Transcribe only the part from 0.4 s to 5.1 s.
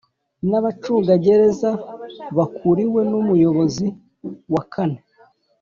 n abacungagereza bakuriwe n Umuyobozi wa kane